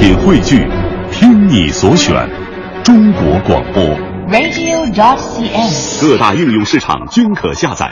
[0.00, 0.66] 品汇聚，
[1.12, 2.26] 听你所选，
[2.82, 3.84] 中国广播。
[4.30, 6.00] radio.dot.cn，。
[6.00, 7.90] 各大应用市场均可下载。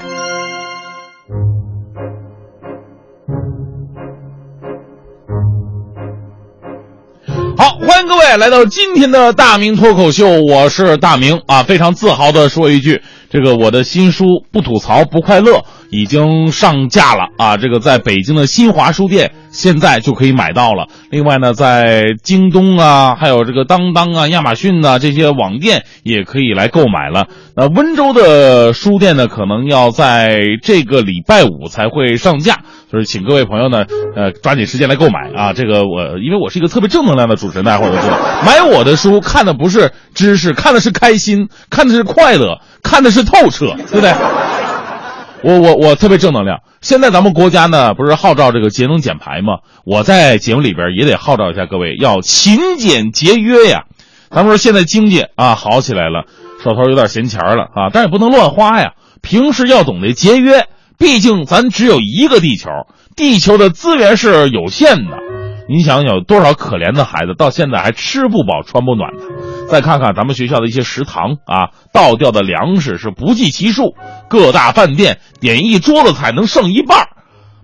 [7.59, 15.59] 好，欢迎各位来到今天的大明脱口秀，我是大明啊，非常自豪的说一句，这个我的新书《不吐槽不快乐》
[15.91, 20.89] 已经上架了啊，这个在北京的新华书店现在就可以买到了。
[21.11, 27.27] 另外呢，在京东啊，还有这个当当啊、亚马逊呐、这些网店也可以来购买了。
[27.57, 32.59] 那温州的书店呢，可能要在这个礼拜五才会上架，
[32.91, 35.53] 所以请各位朋友呢，呃，抓紧时间来购买啊。
[35.53, 44.13] 这个我因为我是一个特别正能量的主持人，大家伙都知道，买我的书看的不是知识，看的是开心，看的是快乐，看的是透彻，对不对？
[45.43, 46.61] 我我我特别正能量。
[46.81, 49.59] 现在咱们国家呢，不是号召这个节能减排吗？
[49.85, 53.85] 我在节目里边也得号召一下各位，要勤俭节约呀。
[54.31, 56.25] 咱们说现在经济啊好起来了，
[56.63, 58.93] 手头有点闲钱了啊，但也不能乱花呀。
[59.23, 60.67] 平时要懂得节约，
[60.99, 62.69] 毕竟咱只有一个地球，
[63.17, 65.19] 地球的资源是有限的。
[65.69, 69.23] 你想想，有多少可怜的孩子到现在还吃不饱穿不暖的？
[69.69, 73.95] 再看看咱们学校的一些食堂啊，倒掉的粮食是不计其数，
[74.29, 77.09] 各大饭店点一桌子菜能剩一半。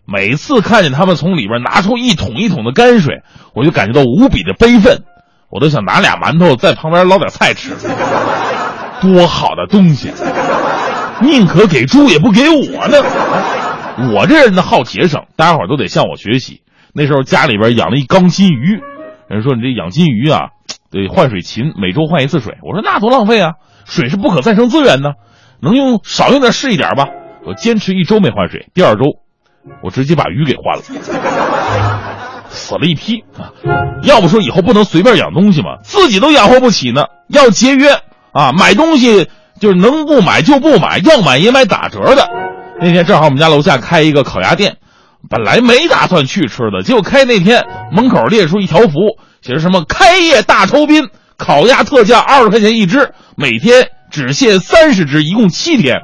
[0.06, 3.22] 每次看见他们从里边拿出一桶一桶的泔水，
[3.54, 5.02] 我就感觉到无比的悲愤，
[5.50, 7.74] 我都想拿俩馒头在旁边捞点菜吃。
[9.00, 10.12] 多好的东西，
[11.22, 12.98] 宁可给猪也不给我呢。
[14.12, 16.60] 我这人呢好节省，大家伙都得向我学习。
[16.92, 18.80] 那时候家里边养了一缸金鱼，
[19.28, 20.50] 人说你这养金鱼啊，
[20.94, 22.54] 得换水勤，每周换一次水。
[22.62, 25.10] 我说那多浪费啊，水是不可再生资源呢，
[25.60, 27.08] 能用少用点是一点吧。
[27.44, 29.02] 我坚持一周没换水，第二周
[29.82, 30.82] 我直接把鱼给换了，
[32.48, 33.50] 死了一批啊！
[34.04, 37.90] 要不说以后不能随便养东西嘛，自己都养活不起呢，要节约
[38.32, 38.52] 啊！
[38.52, 39.28] 买东西
[39.58, 42.28] 就是能不买就不买，要买也买打折的。
[42.80, 44.76] 那天正好我们家楼下开一个烤鸭店。
[45.30, 56.00] 本来没打算去吃的，结果开那天门口列出一条幅，写着什么“开业大酬宾，烤鸭特价二十块钱一只，每天只限三十只，一共七天。”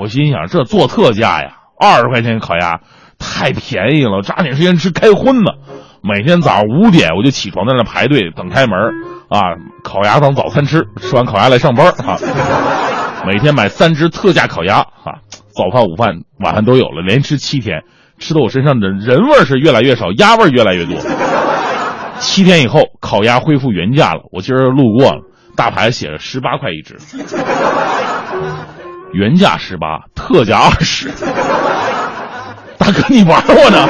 [0.00, 2.80] 我心想，这做特价呀，二十块钱烤鸭
[3.18, 5.52] 太便宜了，抓紧时间吃开荤吧。
[6.02, 8.78] 每天早上五点我就起床在那排队等开门
[9.28, 12.16] 啊，烤鸭当早餐吃，吃完烤鸭来上班啊。
[13.26, 15.20] 每天买三只特价烤鸭啊，
[15.54, 17.82] 早饭、午饭、晚饭都有了，连吃七天。
[18.18, 20.96] 吃的我身上的人味是越来越少，鸭味越来越多。
[22.20, 24.20] 七天以后，烤鸭恢复原价了。
[24.30, 25.22] 我今儿路过了，
[25.56, 26.98] 大牌写着十八块一只，
[29.12, 31.10] 原价十八，特价二十。
[32.78, 33.88] 大哥，你玩我呢？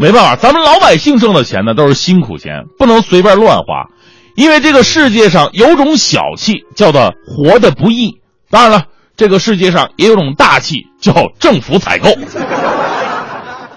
[0.00, 3.86] 没办法，咱们老百姓挣的钱呢都是辛苦钱，不能随便乱花，
[4.34, 8.20] 因为这个世界上有种小气，叫做活得不易。
[8.50, 8.84] 当然了，
[9.16, 12.08] 这个世界上也有种大气，叫政府采购。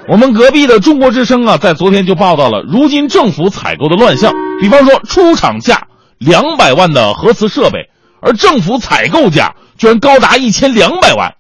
[0.10, 4.34] 我们隔壁的中国之声啊，在昨天就报道了如今政府采购的乱象。
[4.62, 5.88] 比方说，出厂价
[6.18, 7.90] 两百万的核磁设备，
[8.22, 11.34] 而政府采购价居然高达一千两百万。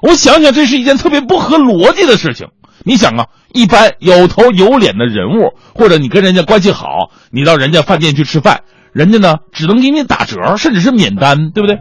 [0.00, 2.46] 我想想，这是一件特别不合逻辑的事情。
[2.82, 8.62] 你想啊，一般有头有脸的人物，或者你跟人家关系好，你到人家饭店去吃饭，
[8.94, 11.76] 人家呢只能给你打折，甚至是免单，对不对？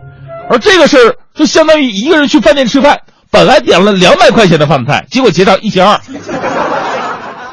[0.50, 3.00] 而这个事儿就相当于一个人去饭店吃饭。
[3.32, 6.00] 本来点了两百块钱的饭菜，结果结账一千二。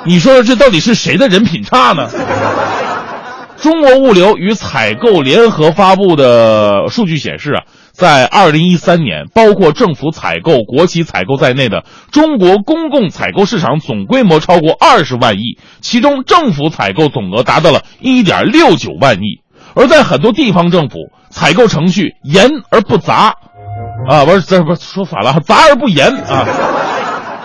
[0.04, 2.08] 你说这到底是谁的人品差呢？
[3.56, 7.62] 中国物流与采购联合发布的数据显示啊，
[7.92, 19.40] 在二零一三年，包括政府采购、国企采购在内的中国公共采购市场总规模超过二十万亿，其中政府采购总额达到了一点六九万亿。
[19.74, 20.98] 而在很多地方政府，
[21.30, 23.36] 采购程序严而不杂。
[24.08, 26.46] 啊，不是，这不说反了，杂而不严啊，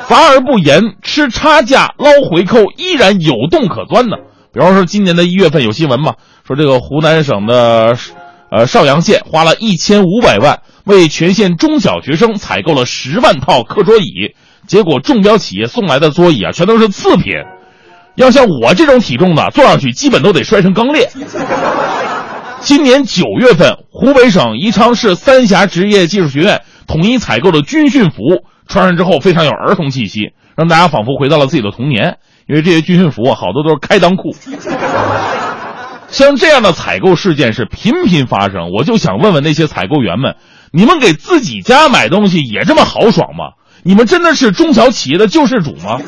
[0.08, 4.18] 杂而不严，吃差价捞回扣依然有洞可钻呢。
[4.54, 6.16] 比方说，今年的一月份有新闻嘛，
[6.46, 7.96] 说这个湖南省的，
[8.52, 14.34] 呃邵阳县花了一千五百万为全县中小学生采购了十万套课桌椅，
[14.68, 17.36] 结果中标企业送来的桌椅啊，全都是次品，
[18.16, 21.10] 要像我这种体重的，坐上去基本都得摔成钢裂。
[22.62, 32.18] 今年九月份，湖北省宜昌市三峡职业技术学院统一采购的军训服，穿上之后非常有儿童气息，让大家仿佛回到了自己的童年。
[32.48, 34.36] 因为这些军训服啊，好多都是开裆裤。
[36.10, 40.36] 像这样的采购事件是频频发生，我就想问问那些采购员们：
[40.74, 43.54] 你们给自己家买东西也这么豪爽吗？
[43.84, 46.00] 你们真的是中小企业的救世主吗？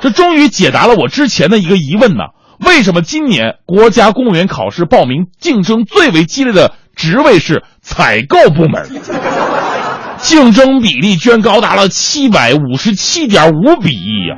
[0.00, 2.24] 这终于解答了我之前的一个疑问呢。
[2.66, 8.88] 为什么今年国家公务员考试报名竞争最为激烈的职位是采购部门？
[10.18, 14.36] 竞争比例居然高达了七百五十七点五比一呀！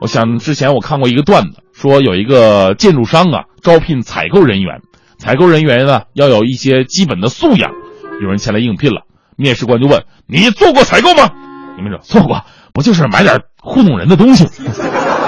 [0.00, 4.80] 我想之前我看过一个段子，说有一个建筑商啊招聘采购人员，
[5.18, 7.72] 采购人员呢要有一些基本的素养，
[8.20, 9.02] 有人前来应聘了，
[9.36, 11.30] 面试官就问：“你做过采购吗？”
[11.76, 14.44] 你们说做过，不就是买点糊弄人的东西？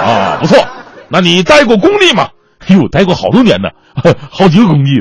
[0.05, 0.65] 啊，不错。
[1.15, 2.29] 那你待过工地吗？
[2.67, 3.69] 哎呦，待过好多年呢，
[4.29, 5.01] 好几个工地。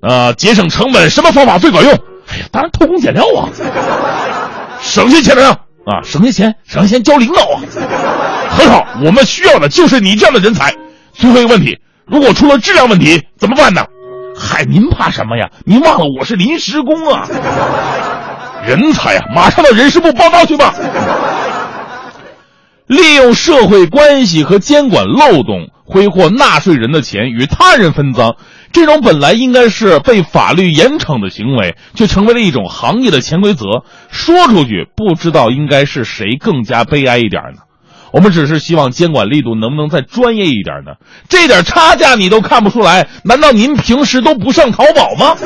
[0.00, 1.92] 啊，节省成本什么方法最管用？
[1.92, 3.50] 哎呀，当然偷工减料啊，
[4.80, 5.48] 省下钱了
[5.84, 7.58] 啊，省下钱，省下钱交领导啊，
[8.48, 10.72] 很好，我们需要的就是你这样的人才。
[11.14, 11.76] 最后一个问题，
[12.06, 13.84] 如果出了质量问题怎么办呢？
[14.38, 15.50] 嗨，您怕什么呀？
[15.66, 17.26] 您忘了我是临时工啊。
[18.64, 20.72] 人才啊，马上到人事部报道去吧。
[22.90, 28.34] 利用社会关系和监管漏洞挥霍纳税人的钱与他人分赃，
[28.72, 33.84] 这种本来应该是被法律严惩的行为，却成为了一种行业的潜规则。
[34.10, 37.62] 说出去，不知道应该是谁更加悲哀一点呢？
[38.12, 40.94] 我们只是希望监管力度能不能再专业一点呢？
[41.28, 45.36] 这点差价你都看不出来，难道您平时都不上淘宝吗？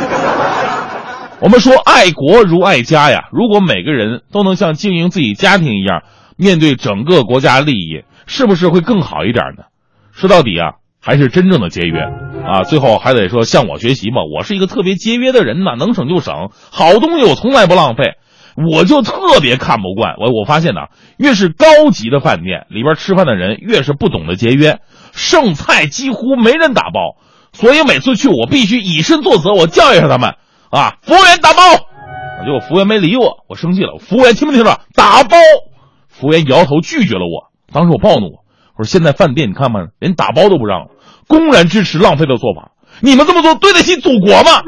[1.41, 6.05] 我们说爱国如爱家呀，如果每个人都能像经营自己家庭一样。
[6.37, 9.65] 面对整个国家利益，是不是会更好一点呢？
[10.13, 12.01] 说到底啊，还是真正的节约
[12.47, 12.63] 啊！
[12.65, 18.15] 最后还得说向我学习嘛，我是一个特别节约的人呐，能省就省，好东西我从来不浪费。
[18.57, 20.83] 我就特别看不惯我，我发现呢，
[21.19, 24.79] 越是高级的饭店里边吃饭的人，越是不懂得节约，
[25.13, 27.17] 剩菜几乎没人打包，
[27.53, 30.37] 所以每次去我必须以身作则，我教育一下他们
[30.71, 31.63] 啊，服务员打包，
[32.45, 34.79] 结果服务员没理我，我生气了，服务员听没听着？
[34.95, 35.37] 打包。
[36.15, 38.39] 服务员摇头拒绝了我，当时我暴怒，
[38.79, 40.87] 我说：“现在饭店你看嘛，连打包都不让，
[41.27, 42.71] 公然支持浪费的做法，
[43.01, 44.63] 你们这么做对得起祖国吗？”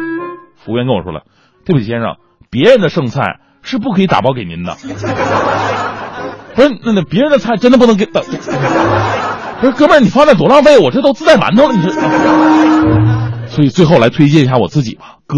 [0.58, 1.22] 服务员跟我说了
[1.64, 2.16] ：“对不起先生，
[2.50, 4.75] 别人的剩菜是不可以打包给您的。”
[6.56, 8.06] 不是，那那别人的菜真的不能给？
[8.06, 13.48] 不是，哥们儿，你放那多浪费，我这都自带馒头了，你这。
[13.48, 15.37] 所以最后来推荐一下我自己吧，哥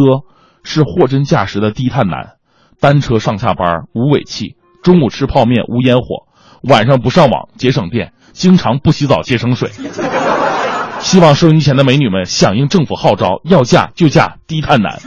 [0.65, 2.37] 是货真价实的低碳男，
[2.81, 4.57] 单车上下班无尾气。
[4.83, 6.27] 中午吃泡面无烟火，
[6.63, 9.71] 晚上不上网节省电，经常不洗澡节省水。
[11.01, 14.99] 希望收音机前的美女们响应政府号召，要嫁就嫁低碳男。